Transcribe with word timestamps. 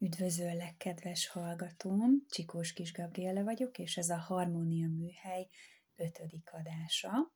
Üdvözöllek, 0.00 0.76
kedves 0.76 1.28
hallgatóm! 1.28 2.24
Csikós 2.28 2.72
Kis 2.72 2.92
Gabriele 2.92 3.42
vagyok, 3.42 3.78
és 3.78 3.96
ez 3.96 4.08
a 4.08 4.16
Harmónia 4.16 4.88
Műhely 4.88 5.48
ötödik 5.96 6.50
adása. 6.52 7.32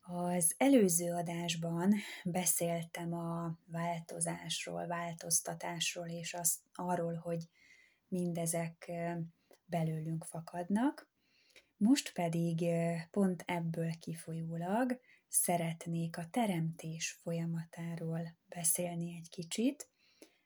Az 0.00 0.54
előző 0.56 1.12
adásban 1.12 1.94
beszéltem 2.24 3.12
a 3.12 3.58
változásról, 3.66 4.86
változtatásról, 4.86 6.08
és 6.08 6.34
az, 6.34 6.58
arról, 6.74 7.14
hogy 7.14 7.48
mindezek 8.08 8.90
belőlünk 9.64 10.24
fakadnak. 10.24 11.10
Most 11.76 12.12
pedig 12.12 12.64
pont 13.10 13.42
ebből 13.46 13.90
kifolyólag 13.98 15.00
szeretnék 15.28 16.16
a 16.16 16.28
teremtés 16.30 17.10
folyamatáról 17.10 18.36
beszélni 18.48 19.16
egy 19.16 19.28
kicsit, 19.30 19.88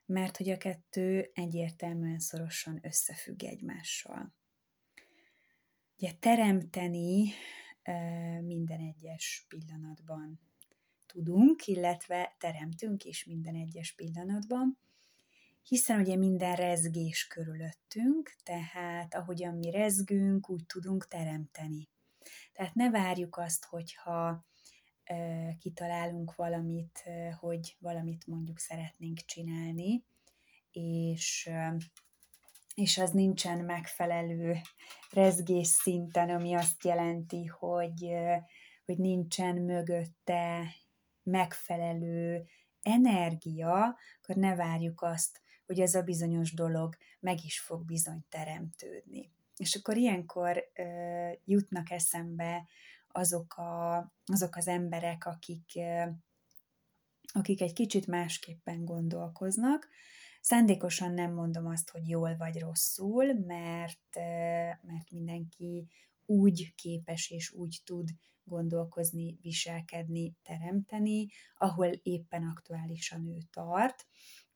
mert 0.05 0.37
hogy 0.37 0.49
a 0.49 0.57
kettő 0.57 1.31
egyértelműen 1.33 2.19
szorosan 2.19 2.79
összefügg 2.81 3.43
egymással. 3.43 4.33
Ugye 5.97 6.11
teremteni 6.19 7.31
minden 8.41 8.79
egyes 8.79 9.45
pillanatban 9.47 10.39
tudunk, 11.05 11.67
illetve 11.67 12.35
teremtünk 12.39 13.03
is 13.03 13.25
minden 13.25 13.55
egyes 13.55 13.95
pillanatban, 13.95 14.77
hiszen 15.63 15.99
ugye 15.99 16.15
minden 16.15 16.55
rezgés 16.55 17.27
körülöttünk, 17.27 18.35
tehát 18.43 19.13
ahogyan 19.13 19.55
mi 19.55 19.69
rezgünk, 19.69 20.49
úgy 20.49 20.65
tudunk 20.65 21.07
teremteni. 21.07 21.89
Tehát 22.53 22.73
ne 22.73 22.89
várjuk 22.89 23.37
azt, 23.37 23.65
hogyha 23.65 24.45
kitalálunk 25.59 26.35
valamit, 26.35 27.03
hogy 27.39 27.75
valamit 27.79 28.27
mondjuk 28.27 28.59
szeretnénk 28.59 29.17
csinálni, 29.17 30.03
és, 30.71 31.49
és 32.75 32.97
az 32.97 33.11
nincsen 33.11 33.59
megfelelő 33.59 34.55
rezgés 35.11 35.67
szinten, 35.67 36.29
ami 36.29 36.53
azt 36.53 36.83
jelenti, 36.83 37.45
hogy, 37.45 38.13
hogy 38.85 38.97
nincsen 38.97 39.55
mögötte 39.55 40.73
megfelelő 41.23 42.45
energia, 42.81 43.97
akkor 44.21 44.35
ne 44.35 44.55
várjuk 44.55 45.01
azt, 45.01 45.41
hogy 45.65 45.79
ez 45.79 45.95
a 45.95 46.01
bizonyos 46.01 46.53
dolog 46.53 46.97
meg 47.19 47.43
is 47.43 47.59
fog 47.59 47.85
bizony 47.85 48.25
teremtődni. 48.29 49.31
És 49.57 49.75
akkor 49.75 49.97
ilyenkor 49.97 50.71
ö, 50.73 50.83
jutnak 51.45 51.91
eszembe 51.91 52.67
azok, 53.13 53.57
a, 53.57 53.97
azok 54.25 54.55
az 54.55 54.67
emberek, 54.67 55.25
akik, 55.25 55.79
akik 57.33 57.61
egy 57.61 57.73
kicsit 57.73 58.07
másképpen 58.07 58.85
gondolkoznak. 58.85 59.87
Szándékosan 60.41 61.13
nem 61.13 61.33
mondom 61.33 61.67
azt, 61.67 61.89
hogy 61.89 62.09
jól 62.09 62.37
vagy 62.37 62.59
rosszul, 62.59 63.33
mert, 63.33 64.15
mert 64.81 65.11
mindenki 65.11 65.87
úgy 66.25 66.73
képes 66.75 67.29
és 67.29 67.51
úgy 67.51 67.81
tud 67.83 68.09
gondolkozni, 68.43 69.37
viselkedni, 69.41 70.35
teremteni, 70.43 71.27
ahol 71.57 71.87
éppen 71.87 72.43
aktuálisan 72.43 73.25
ő 73.25 73.37
tart. 73.51 74.05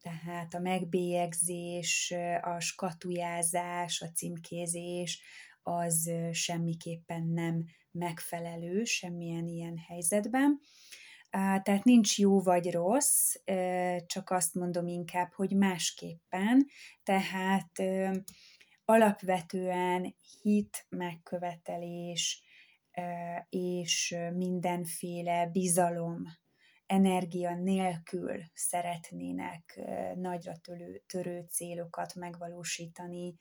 Tehát 0.01 0.53
a 0.53 0.59
megbélyegzés, 0.59 2.13
a 2.41 2.59
skatujázás, 2.59 4.01
a 4.01 4.11
címkézés 4.11 5.21
az 5.67 6.11
semmiképpen 6.31 7.27
nem 7.27 7.65
megfelelő 7.91 8.83
semmilyen 8.83 9.47
ilyen 9.47 9.77
helyzetben. 9.77 10.59
Tehát 11.29 11.83
nincs 11.83 12.19
jó 12.19 12.41
vagy 12.41 12.71
rossz, 12.71 13.35
csak 14.05 14.29
azt 14.29 14.53
mondom 14.53 14.87
inkább, 14.87 15.33
hogy 15.33 15.55
másképpen. 15.55 16.65
Tehát 17.03 17.71
alapvetően 18.85 20.15
hit, 20.41 20.85
megkövetelés 20.89 22.41
és 23.49 24.15
mindenféle 24.33 25.47
bizalom, 25.47 26.23
energia 26.85 27.55
nélkül 27.55 28.41
szeretnének 28.53 29.81
nagyra 30.15 30.57
törő, 30.57 31.03
törő 31.07 31.45
célokat 31.49 32.15
megvalósítani, 32.15 33.35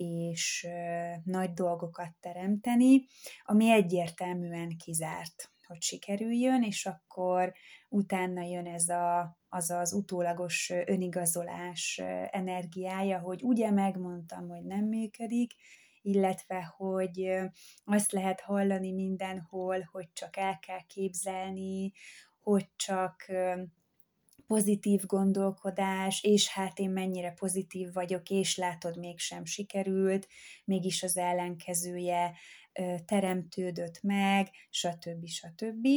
és 0.00 0.68
nagy 1.24 1.52
dolgokat 1.52 2.10
teremteni, 2.20 3.06
ami 3.44 3.70
egyértelműen 3.70 4.76
kizárt, 4.76 5.50
hogy 5.66 5.82
sikerüljön, 5.82 6.62
és 6.62 6.86
akkor 6.86 7.52
utána 7.88 8.42
jön 8.42 8.66
ez 8.66 8.88
a, 8.88 9.38
az 9.48 9.70
az 9.70 9.92
utólagos 9.92 10.70
önigazolás 10.86 12.00
energiája, 12.30 13.18
hogy 13.18 13.42
ugye 13.42 13.70
megmondtam, 13.70 14.48
hogy 14.48 14.62
nem 14.62 14.84
működik, 14.84 15.52
illetve 16.02 16.74
hogy 16.76 17.38
azt 17.84 18.12
lehet 18.12 18.40
hallani 18.40 18.92
mindenhol, 18.92 19.88
hogy 19.92 20.12
csak 20.12 20.36
el 20.36 20.58
kell 20.58 20.82
képzelni, 20.86 21.92
hogy 22.42 22.68
csak 22.76 23.26
pozitív 24.48 25.06
gondolkodás, 25.06 26.22
és 26.22 26.48
hát 26.48 26.78
én 26.78 26.90
mennyire 26.90 27.32
pozitív 27.32 27.92
vagyok, 27.92 28.30
és 28.30 28.56
látod, 28.56 28.98
mégsem 28.98 29.44
sikerült, 29.44 30.28
mégis 30.64 31.02
az 31.02 31.16
ellenkezője 31.16 32.34
teremtődött 33.04 34.02
meg, 34.02 34.50
stb. 34.70 35.26
stb. 35.26 35.88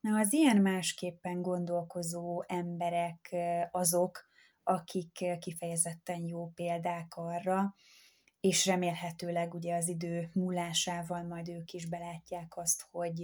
Na, 0.00 0.18
az 0.18 0.32
ilyen 0.32 0.56
másképpen 0.56 1.42
gondolkozó 1.42 2.44
emberek 2.46 3.36
azok, 3.70 4.26
akik 4.62 5.38
kifejezetten 5.38 6.26
jó 6.26 6.46
példák 6.46 7.16
arra, 7.16 7.74
és 8.40 8.66
remélhetőleg 8.66 9.54
ugye 9.54 9.76
az 9.76 9.88
idő 9.88 10.30
múlásával 10.32 11.22
majd 11.22 11.48
ők 11.48 11.72
is 11.72 11.86
belátják 11.86 12.56
azt, 12.56 12.86
hogy 12.90 13.22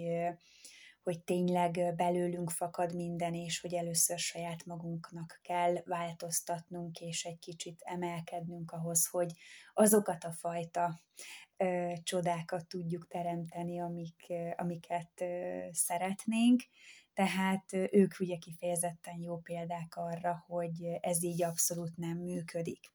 hogy 1.04 1.24
tényleg 1.24 1.94
belőlünk 1.96 2.50
fakad 2.50 2.94
minden, 2.94 3.34
és 3.34 3.60
hogy 3.60 3.74
először 3.74 4.18
saját 4.18 4.64
magunknak 4.64 5.40
kell 5.42 5.74
változtatnunk, 5.84 7.00
és 7.00 7.24
egy 7.24 7.38
kicsit 7.38 7.80
emelkednünk 7.82 8.72
ahhoz, 8.72 9.06
hogy 9.06 9.32
azokat 9.74 10.24
a 10.24 10.32
fajta 10.32 11.00
ö, 11.56 11.92
csodákat 12.02 12.66
tudjuk 12.66 13.08
teremteni, 13.08 13.80
amik, 13.80 14.26
ö, 14.28 14.48
amiket 14.56 15.20
ö, 15.20 15.58
szeretnénk. 15.72 16.62
Tehát 17.14 17.72
ők 17.72 18.20
ugye 18.20 18.36
kifejezetten 18.36 19.18
jó 19.20 19.38
példák 19.38 19.96
arra, 19.96 20.44
hogy 20.46 20.84
ez 21.00 21.22
így 21.22 21.42
abszolút 21.42 21.96
nem 21.96 22.18
működik. 22.18 22.92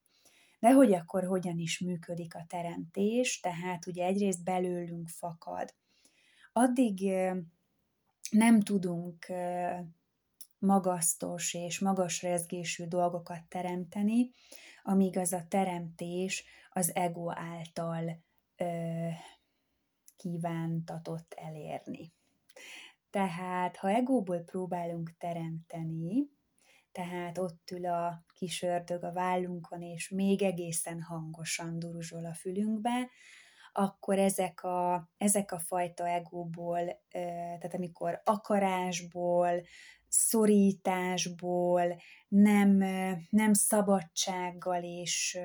De 0.59 0.71
hogy 0.73 0.93
akkor 0.93 1.23
hogyan 1.23 1.57
is 1.57 1.79
működik 1.79 2.35
a 2.35 2.45
teremtés, 2.47 3.39
tehát 3.39 3.87
ugye 3.87 4.05
egyrészt 4.05 4.43
belőlünk 4.43 5.07
fakad. 5.07 5.73
Addig 6.53 7.11
nem 8.29 8.61
tudunk 8.61 9.25
magasztos 10.59 11.53
és 11.53 11.79
magas 11.79 12.21
rezgésű 12.21 12.85
dolgokat 12.85 13.43
teremteni, 13.47 14.31
amíg 14.83 15.17
az 15.17 15.33
a 15.33 15.45
teremtés 15.47 16.43
az 16.69 16.95
ego 16.95 17.31
által 17.31 18.23
ö, 18.55 19.07
kívántatott 20.17 21.33
elérni. 21.37 22.13
Tehát, 23.09 23.77
ha 23.77 23.89
egóból 23.89 24.39
próbálunk 24.39 25.17
teremteni, 25.17 26.29
tehát 26.91 27.37
ott 27.37 27.71
ül 27.71 27.85
a 27.85 28.23
kis 28.33 28.61
ördög 28.61 29.03
a 29.03 29.11
vállunkon, 29.11 29.81
és 29.81 30.09
még 30.09 30.41
egészen 30.41 31.01
hangosan 31.01 31.79
duruzsol 31.79 32.25
a 32.25 32.33
fülünkbe, 32.33 33.09
akkor 33.79 34.19
ezek 34.19 34.63
a, 34.63 35.09
ezek 35.17 35.51
a 35.51 35.59
fajta 35.59 36.07
egóból, 36.07 37.01
tehát 37.09 37.73
amikor 37.73 38.21
akarásból, 38.23 39.61
szorításból, 40.07 41.97
nem, 42.27 42.69
nem 43.29 43.53
szabadsággal 43.53 44.83
és, 44.83 45.39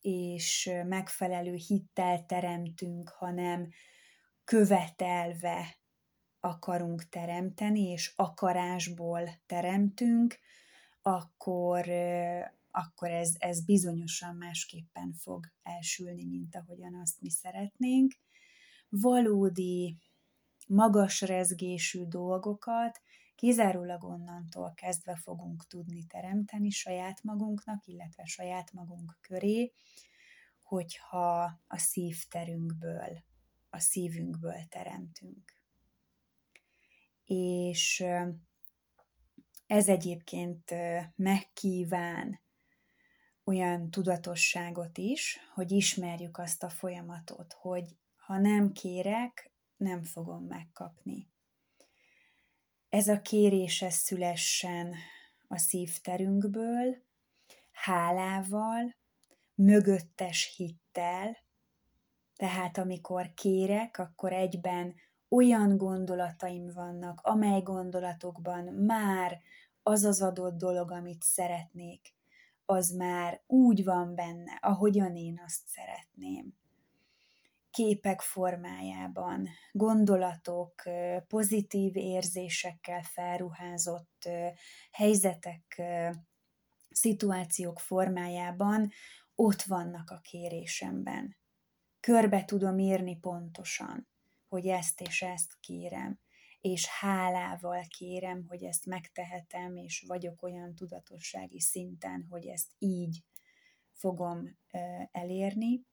és 0.00 0.70
megfelelő 0.86 1.54
hittel 1.54 2.26
teremtünk, 2.26 3.08
hanem 3.08 3.68
követelve 4.44 5.76
akarunk 6.40 7.08
teremteni, 7.08 7.80
és 7.80 8.12
akarásból 8.16 9.28
teremtünk, 9.46 10.38
akkor, 11.02 11.86
akkor 12.78 13.10
ez, 13.10 13.34
ez 13.38 13.64
bizonyosan 13.64 14.36
másképpen 14.36 15.12
fog 15.12 15.46
elsülni, 15.62 16.24
mint 16.24 16.56
ahogyan 16.56 16.94
azt 16.94 17.20
mi 17.20 17.30
szeretnénk. 17.30 18.14
Valódi, 18.88 19.96
magas 20.66 21.20
rezgésű 21.20 22.04
dolgokat 22.04 23.00
kizárólag 23.34 24.04
onnantól 24.04 24.72
kezdve 24.74 25.16
fogunk 25.16 25.66
tudni 25.66 26.04
teremteni 26.06 26.70
saját 26.70 27.22
magunknak, 27.22 27.86
illetve 27.86 28.24
saját 28.24 28.72
magunk 28.72 29.18
köré, 29.20 29.72
hogyha 30.62 31.60
a 31.66 31.78
szívterünkből, 31.78 33.24
a 33.70 33.78
szívünkből 33.78 34.64
teremtünk. 34.68 35.52
És 37.24 38.04
ez 39.66 39.88
egyébként 39.88 40.74
megkíván 41.16 42.40
olyan 43.48 43.90
tudatosságot 43.90 44.98
is, 44.98 45.38
hogy 45.54 45.70
ismerjük 45.72 46.38
azt 46.38 46.62
a 46.62 46.68
folyamatot, 46.68 47.52
hogy 47.52 47.96
ha 48.16 48.38
nem 48.38 48.72
kérek, 48.72 49.52
nem 49.76 50.02
fogom 50.02 50.44
megkapni. 50.44 51.28
Ez 52.88 53.08
a 53.08 53.20
kérés 53.20 53.82
ez 53.82 53.94
szülessen 53.94 54.94
a 55.48 55.58
szívterünkből, 55.58 56.96
hálával, 57.72 58.96
mögöttes 59.54 60.54
hittel, 60.56 61.36
tehát 62.36 62.78
amikor 62.78 63.34
kérek, 63.34 63.98
akkor 63.98 64.32
egyben 64.32 64.94
olyan 65.28 65.76
gondolataim 65.76 66.72
vannak, 66.72 67.20
amely 67.20 67.62
gondolatokban 67.62 68.64
már 68.64 69.40
az 69.82 70.04
az 70.04 70.22
adott 70.22 70.58
dolog, 70.58 70.90
amit 70.90 71.22
szeretnék, 71.22 72.16
az 72.70 72.90
már 72.90 73.42
úgy 73.46 73.84
van 73.84 74.14
benne, 74.14 74.58
ahogyan 74.60 75.16
én 75.16 75.42
azt 75.44 75.62
szeretném. 75.66 76.54
Képek 77.70 78.20
formájában, 78.20 79.48
gondolatok, 79.72 80.82
pozitív 81.26 81.96
érzésekkel 81.96 83.02
felruházott 83.02 84.28
helyzetek, 84.90 85.82
szituációk 86.90 87.80
formájában 87.80 88.90
ott 89.34 89.62
vannak 89.62 90.10
a 90.10 90.20
kérésemben. 90.22 91.36
Körbe 92.00 92.44
tudom 92.44 92.78
írni 92.78 93.18
pontosan, 93.18 94.08
hogy 94.48 94.66
ezt 94.66 95.00
és 95.00 95.22
ezt 95.22 95.56
kérem, 95.60 96.20
és 96.72 96.86
hálával 96.86 97.84
kérem, 97.88 98.44
hogy 98.48 98.62
ezt 98.62 98.86
megtehetem, 98.86 99.76
és 99.76 100.04
vagyok 100.06 100.42
olyan 100.42 100.74
tudatossági 100.74 101.60
szinten, 101.60 102.26
hogy 102.30 102.46
ezt 102.46 102.72
így 102.78 103.24
fogom 103.92 104.58
elérni. 105.12 105.86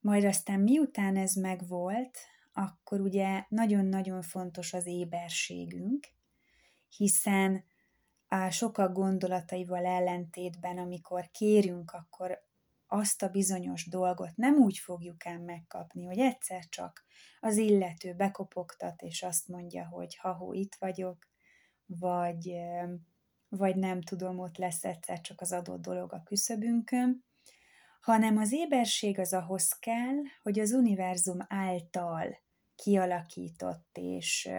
Majd 0.00 0.24
aztán 0.24 0.60
miután 0.60 1.16
ez 1.16 1.34
megvolt, 1.34 2.18
akkor 2.52 3.00
ugye 3.00 3.44
nagyon-nagyon 3.48 4.22
fontos 4.22 4.72
az 4.72 4.86
éberségünk, 4.86 6.06
hiszen 6.96 7.64
a 8.28 8.50
sokak 8.50 8.92
gondolataival 8.92 9.84
ellentétben, 9.84 10.78
amikor 10.78 11.30
kérünk, 11.30 11.90
akkor 11.90 12.48
azt 12.92 13.22
a 13.22 13.28
bizonyos 13.28 13.88
dolgot 13.88 14.36
nem 14.36 14.54
úgy 14.54 14.78
fogjuk 14.78 15.26
ám 15.26 15.42
megkapni, 15.42 16.04
hogy 16.04 16.18
egyszer 16.18 16.68
csak 16.68 17.04
az 17.40 17.56
illető 17.56 18.14
bekopogtat, 18.14 19.02
és 19.02 19.22
azt 19.22 19.48
mondja, 19.48 19.86
hogy 19.86 20.16
ha 20.16 20.48
itt 20.52 20.74
vagyok, 20.74 21.28
vagy, 21.86 22.52
vagy 23.48 23.76
nem 23.76 24.00
tudom, 24.00 24.38
ott 24.38 24.56
lesz 24.56 24.84
egyszer 24.84 25.20
csak 25.20 25.40
az 25.40 25.52
adott 25.52 25.80
dolog 25.80 26.12
a 26.12 26.22
küszöbünkön, 26.22 27.24
hanem 28.00 28.36
az 28.36 28.52
éberség 28.52 29.18
az 29.18 29.32
ahhoz 29.32 29.72
kell, 29.72 30.16
hogy 30.42 30.60
az 30.60 30.72
univerzum 30.72 31.38
által 31.48 32.38
kialakított 32.74 33.98
és 33.98 34.50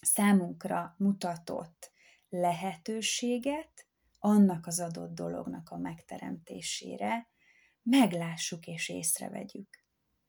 számunkra 0.00 0.94
mutatott 0.98 1.92
lehetőséget 2.28 3.86
annak 4.24 4.66
az 4.66 4.80
adott 4.80 5.14
dolognak 5.14 5.70
a 5.70 5.76
megteremtésére 5.76 7.28
meglássuk 7.82 8.66
és 8.66 8.88
észrevegyük. 8.88 9.84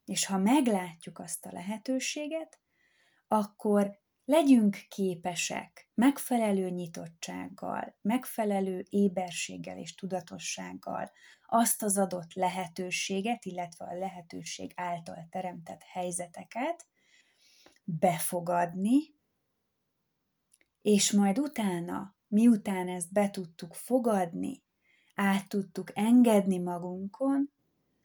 És 0.05 0.25
ha 0.25 0.37
meglátjuk 0.37 1.19
azt 1.19 1.45
a 1.45 1.51
lehetőséget, 1.51 2.59
akkor 3.27 3.99
legyünk 4.25 4.77
képesek 4.87 5.89
megfelelő 5.93 6.69
nyitottsággal, 6.69 7.97
megfelelő 8.01 8.85
éberséggel 8.89 9.77
és 9.77 9.95
tudatossággal 9.95 11.11
azt 11.45 11.83
az 11.83 11.97
adott 11.97 12.33
lehetőséget, 12.33 13.45
illetve 13.45 13.85
a 13.85 13.97
lehetőség 13.97 14.71
által 14.75 15.27
teremtett 15.29 15.83
helyzeteket 15.83 16.85
befogadni, 17.83 18.99
és 20.81 21.11
majd 21.11 21.39
utána, 21.39 22.15
miután 22.35 22.87
ezt 22.87 23.11
be 23.11 23.29
tudtuk 23.29 23.73
fogadni, 23.73 24.63
át 25.13 25.49
tudtuk 25.49 25.91
engedni 25.93 26.57
magunkon, 26.57 27.51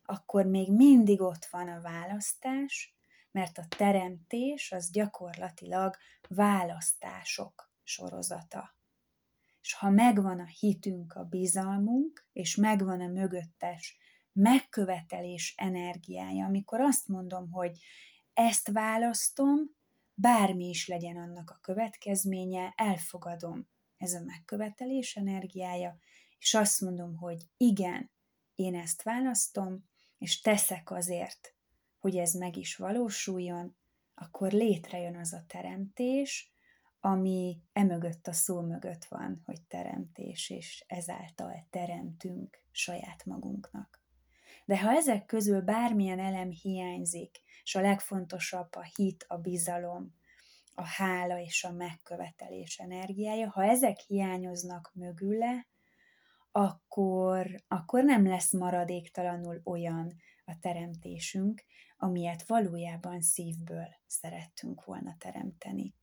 akkor 0.02 0.46
még 0.46 0.72
mindig 0.72 1.20
ott 1.20 1.44
van 1.44 1.68
a 1.68 1.80
választás, 1.80 2.94
mert 3.30 3.58
a 3.58 3.66
teremtés 3.76 4.72
az 4.72 4.90
gyakorlatilag 4.90 5.96
választások 6.28 7.72
sorozata. 7.82 8.76
És 9.62 9.74
ha 9.74 9.90
megvan 9.90 10.40
a 10.40 10.46
hitünk, 10.46 11.12
a 11.12 11.24
bizalmunk, 11.24 12.26
és 12.32 12.56
megvan 12.56 13.00
a 13.00 13.06
mögöttes 13.06 13.98
megkövetelés 14.32 15.54
energiája, 15.56 16.46
amikor 16.46 16.80
azt 16.80 17.08
mondom, 17.08 17.50
hogy 17.50 17.78
ezt 18.32 18.68
választom, 18.68 19.58
bármi 20.14 20.68
is 20.68 20.86
legyen 20.86 21.16
annak 21.16 21.50
a 21.50 21.58
következménye, 21.60 22.72
elfogadom 22.76 23.68
ez 24.00 24.12
a 24.12 24.24
megkövetelés 24.24 25.16
energiája, 25.16 25.98
és 26.38 26.54
azt 26.54 26.80
mondom, 26.80 27.16
hogy 27.16 27.42
igen, 27.56 28.10
én 28.54 28.74
ezt 28.74 29.02
választom, 29.02 29.88
és 30.18 30.40
teszek 30.40 30.90
azért, 30.90 31.54
hogy 31.98 32.16
ez 32.16 32.34
meg 32.34 32.56
is 32.56 32.76
valósuljon, 32.76 33.76
akkor 34.14 34.52
létrejön 34.52 35.16
az 35.16 35.32
a 35.32 35.44
teremtés, 35.46 36.52
ami 37.00 37.62
emögött 37.72 38.26
a 38.26 38.32
szó 38.32 38.60
mögött 38.60 39.04
van, 39.04 39.42
hogy 39.44 39.62
teremtés, 39.62 40.50
és 40.50 40.84
ezáltal 40.86 41.66
teremtünk 41.70 42.62
saját 42.70 43.24
magunknak. 43.24 44.02
De 44.64 44.80
ha 44.80 44.90
ezek 44.90 45.26
közül 45.26 45.60
bármilyen 45.60 46.18
elem 46.18 46.50
hiányzik, 46.50 47.40
és 47.62 47.74
a 47.74 47.80
legfontosabb 47.80 48.74
a 48.74 48.82
hit, 48.82 49.24
a 49.28 49.36
bizalom, 49.36 50.14
a 50.74 50.84
hála 50.84 51.38
és 51.38 51.64
a 51.64 51.72
megkövetelés 51.72 52.78
energiája, 52.78 53.50
ha 53.50 53.64
ezek 53.64 53.98
hiányoznak 53.98 54.90
mögüle, 54.94 55.66
akkor, 56.52 57.64
akkor 57.68 58.04
nem 58.04 58.26
lesz 58.26 58.52
maradéktalanul 58.52 59.60
olyan 59.64 60.14
a 60.44 60.58
teremtésünk, 60.60 61.64
amilyet 61.96 62.46
valójában 62.46 63.20
szívből 63.20 63.88
szerettünk 64.06 64.84
volna 64.84 65.16
teremteni. 65.18 65.94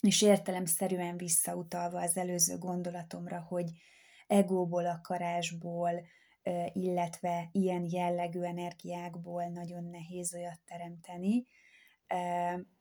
És 0.00 0.22
értelemszerűen 0.22 1.16
visszautalva 1.16 2.00
az 2.00 2.16
előző 2.16 2.58
gondolatomra, 2.58 3.40
hogy 3.40 3.70
egóból, 4.26 4.86
akarásból, 4.86 6.06
illetve 6.72 7.48
ilyen 7.52 7.86
jellegű 7.90 8.40
energiákból 8.40 9.44
nagyon 9.44 9.84
nehéz 9.84 10.34
olyat 10.34 10.60
teremteni, 10.64 11.46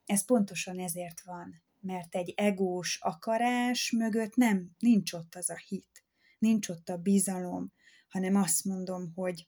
ez 0.07 0.25
pontosan 0.25 0.79
ezért 0.79 1.21
van, 1.21 1.61
mert 1.79 2.15
egy 2.15 2.33
egós 2.35 2.99
akarás 3.01 3.91
mögött 3.91 4.35
nem, 4.35 4.71
nincs 4.79 5.13
ott 5.13 5.35
az 5.35 5.49
a 5.49 5.57
hit, 5.67 6.05
nincs 6.39 6.69
ott 6.69 6.89
a 6.89 6.97
bizalom, 6.97 7.73
hanem 8.07 8.35
azt 8.35 8.65
mondom, 8.65 9.11
hogy, 9.15 9.47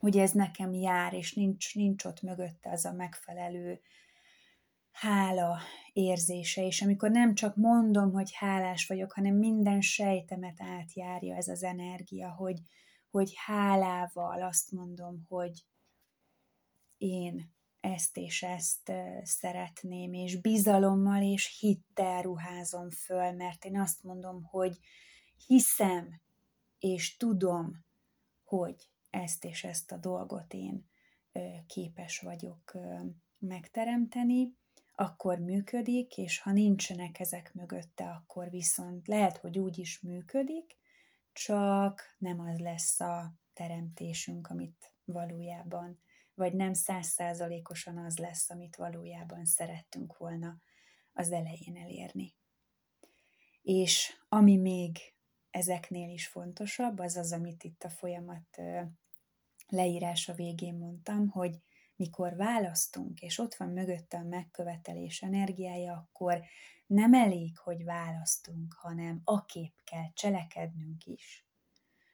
hogy 0.00 0.18
ez 0.18 0.32
nekem 0.32 0.72
jár, 0.72 1.12
és 1.12 1.34
nincs, 1.34 1.74
nincs 1.74 2.04
ott 2.04 2.22
mögötte 2.22 2.70
az 2.70 2.84
a 2.84 2.92
megfelelő 2.92 3.80
hála 4.90 5.58
érzése, 5.92 6.66
és 6.66 6.82
amikor 6.82 7.10
nem 7.10 7.34
csak 7.34 7.56
mondom, 7.56 8.12
hogy 8.12 8.32
hálás 8.32 8.86
vagyok, 8.86 9.12
hanem 9.12 9.34
minden 9.34 9.80
sejtemet 9.80 10.60
átjárja 10.60 11.36
ez 11.36 11.48
az 11.48 11.62
energia, 11.62 12.30
hogy, 12.30 12.60
hogy 13.10 13.32
hálával 13.36 14.42
azt 14.42 14.72
mondom, 14.72 15.24
hogy 15.28 15.64
én 16.96 17.56
ezt 17.88 18.16
és 18.16 18.42
ezt 18.42 18.92
szeretném, 19.22 20.12
és 20.12 20.40
bizalommal 20.40 21.22
és 21.22 21.58
hittel 21.58 22.22
ruházom 22.22 22.90
föl, 22.90 23.32
mert 23.32 23.64
én 23.64 23.80
azt 23.80 24.02
mondom, 24.02 24.42
hogy 24.42 24.78
hiszem, 25.46 26.20
és 26.78 27.16
tudom, 27.16 27.84
hogy 28.44 28.90
ezt 29.10 29.44
és 29.44 29.64
ezt 29.64 29.92
a 29.92 29.96
dolgot 29.96 30.52
én 30.52 30.88
képes 31.66 32.20
vagyok 32.20 32.72
megteremteni, 33.38 34.56
akkor 34.94 35.38
működik, 35.38 36.16
és 36.16 36.38
ha 36.38 36.52
nincsenek 36.52 37.20
ezek 37.20 37.54
mögötte, 37.54 38.10
akkor 38.10 38.50
viszont 38.50 39.06
lehet, 39.06 39.36
hogy 39.36 39.58
úgy 39.58 39.78
is 39.78 40.00
működik, 40.00 40.76
csak 41.32 42.02
nem 42.18 42.40
az 42.40 42.58
lesz 42.58 43.00
a 43.00 43.34
teremtésünk, 43.52 44.48
amit 44.48 44.92
valójában 45.04 46.00
vagy 46.38 46.52
nem 46.52 46.72
százszázalékosan 46.72 47.98
az 47.98 48.18
lesz, 48.18 48.50
amit 48.50 48.76
valójában 48.76 49.44
szerettünk 49.44 50.16
volna 50.16 50.60
az 51.12 51.32
elején 51.32 51.76
elérni. 51.76 52.34
És 53.62 54.16
ami 54.28 54.56
még 54.56 54.98
ezeknél 55.50 56.10
is 56.10 56.26
fontosabb, 56.26 56.98
az 56.98 57.16
az, 57.16 57.32
amit 57.32 57.64
itt 57.64 57.84
a 57.84 57.90
folyamat 57.90 58.58
leírása 59.68 60.32
végén 60.32 60.74
mondtam, 60.74 61.28
hogy 61.28 61.62
mikor 61.96 62.36
választunk, 62.36 63.20
és 63.20 63.38
ott 63.38 63.54
van 63.54 63.68
mögötte 63.68 64.16
a 64.16 64.22
megkövetelés 64.22 65.22
energiája, 65.22 65.92
akkor 65.92 66.44
nem 66.86 67.14
elég, 67.14 67.58
hogy 67.58 67.84
választunk, 67.84 68.72
hanem 68.72 69.22
kép 69.46 69.72
kell 69.84 70.12
cselekednünk 70.12 71.04
is. 71.04 71.47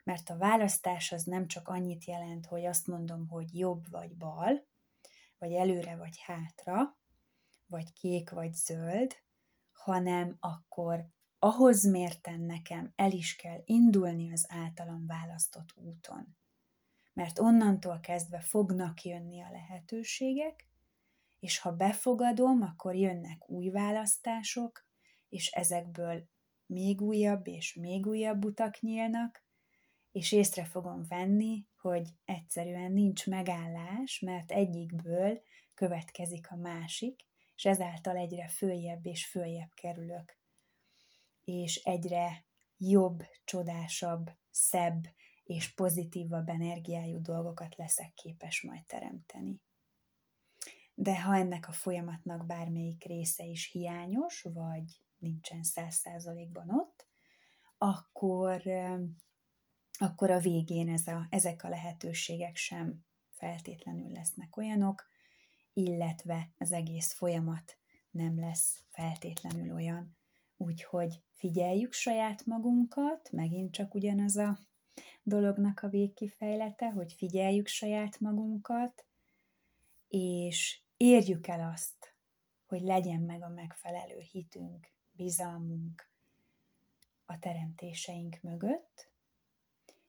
Mert 0.04 0.30
a 0.30 0.36
választás 0.36 1.12
az 1.12 1.22
nem 1.22 1.46
csak 1.46 1.68
annyit 1.68 2.04
jelent, 2.04 2.46
hogy 2.46 2.64
azt 2.64 2.86
mondom, 2.86 3.28
hogy 3.28 3.58
jobb 3.58 3.90
vagy 3.90 4.16
bal, 4.16 4.66
vagy 5.38 5.52
előre 5.52 5.96
vagy 5.96 6.18
hátra, 6.20 6.98
vagy 7.66 7.92
kék 7.92 8.30
vagy 8.30 8.54
zöld, 8.54 9.16
hanem 9.72 10.36
akkor 10.40 11.06
ahhoz 11.38 11.84
mérten 11.84 12.40
nekem 12.40 12.92
el 12.96 13.10
is 13.10 13.36
kell 13.36 13.62
indulni 13.64 14.32
az 14.32 14.46
általam 14.48 15.06
választott 15.06 15.72
úton. 15.74 16.36
Mert 17.12 17.38
onnantól 17.38 18.00
kezdve 18.00 18.40
fognak 18.40 19.02
jönni 19.02 19.40
a 19.40 19.50
lehetőségek, 19.50 20.68
és 21.38 21.58
ha 21.58 21.72
befogadom, 21.72 22.62
akkor 22.62 22.94
jönnek 22.94 23.50
új 23.50 23.68
választások, 23.68 24.86
és 25.28 25.50
ezekből 25.50 26.28
még 26.66 27.00
újabb 27.00 27.46
és 27.46 27.74
még 27.74 28.06
újabb 28.06 28.44
utak 28.44 28.80
nyílnak, 28.80 29.43
és 30.14 30.32
észre 30.32 30.64
fogom 30.64 31.04
venni, 31.08 31.66
hogy 31.80 32.08
egyszerűen 32.24 32.92
nincs 32.92 33.26
megállás, 33.26 34.20
mert 34.20 34.50
egyikből 34.50 35.42
következik 35.74 36.50
a 36.50 36.56
másik, 36.56 37.20
és 37.56 37.64
ezáltal 37.64 38.16
egyre 38.16 38.48
följebb 38.48 39.06
és 39.06 39.26
följebb 39.26 39.70
kerülök. 39.74 40.38
És 41.44 41.76
egyre 41.76 42.44
jobb, 42.76 43.22
csodásabb, 43.44 44.30
szebb 44.50 45.04
és 45.44 45.74
pozitívabb 45.74 46.48
energiájú 46.48 47.20
dolgokat 47.20 47.76
leszek 47.76 48.14
képes 48.14 48.62
majd 48.62 48.84
teremteni. 48.86 49.60
De 50.94 51.22
ha 51.22 51.36
ennek 51.36 51.68
a 51.68 51.72
folyamatnak 51.72 52.46
bármelyik 52.46 53.04
része 53.04 53.44
is 53.44 53.70
hiányos, 53.70 54.42
vagy 54.42 55.02
nincsen 55.18 55.62
száz 55.62 55.94
százalékban 55.94 56.70
ott, 56.70 57.06
akkor, 57.78 58.62
akkor 59.98 60.30
a 60.30 60.38
végén 60.38 60.88
ez 60.88 61.06
a, 61.06 61.26
ezek 61.30 61.64
a 61.64 61.68
lehetőségek 61.68 62.56
sem 62.56 63.04
feltétlenül 63.30 64.10
lesznek 64.10 64.56
olyanok, 64.56 65.08
illetve 65.72 66.52
az 66.58 66.72
egész 66.72 67.12
folyamat 67.12 67.78
nem 68.10 68.38
lesz 68.38 68.84
feltétlenül 68.90 69.74
olyan. 69.74 70.16
Úgyhogy 70.56 71.22
figyeljük 71.32 71.92
saját 71.92 72.46
magunkat, 72.46 73.30
megint 73.32 73.72
csak 73.72 73.94
ugyanaz 73.94 74.36
a 74.36 74.58
dolognak 75.22 75.80
a 75.80 75.88
végkifejlete, 75.88 76.90
hogy 76.90 77.12
figyeljük 77.12 77.66
saját 77.66 78.20
magunkat, 78.20 79.06
és 80.08 80.80
érjük 80.96 81.46
el 81.46 81.72
azt, 81.72 82.14
hogy 82.66 82.82
legyen 82.82 83.20
meg 83.20 83.42
a 83.42 83.48
megfelelő 83.48 84.18
hitünk, 84.18 84.92
bizalmunk 85.10 86.10
a 87.24 87.38
teremtéseink 87.38 88.38
mögött, 88.42 89.12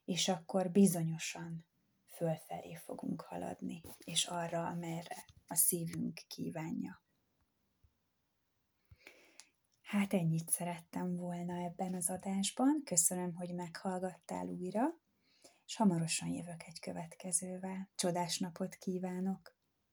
és 0.06 0.28
akkor 0.28 0.72
bizonyosan 0.72 1.66
fölfelé 2.08 2.76
fogunk 2.76 3.22
haladni, 3.22 3.82
és 3.98 4.26
arra, 4.26 4.68
amerre 4.68 5.26
a 5.48 5.56
szívünk 5.56 6.22
kívánja. 6.28 7.04
Hát 9.82 10.14
ennyit 10.14 10.50
szerettem 10.50 11.16
volna 11.16 11.64
ebben 11.64 11.94
az 11.94 12.10
adásban. 12.10 12.82
Köszönöm, 12.86 13.34
hogy 13.36 13.54
meghallgattál 13.54 14.48
újra, 14.48 14.84
és 15.66 15.76
hamarosan 15.76 16.30
jövök 16.30 16.64
egy 16.64 16.80
következővel. 16.80 17.90
Csodás 17.96 18.40
napot 18.40 18.76
kívánok! 18.76 19.55